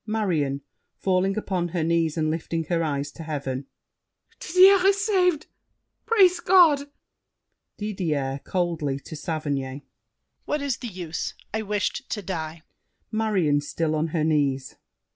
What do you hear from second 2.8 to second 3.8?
eyes to heaven).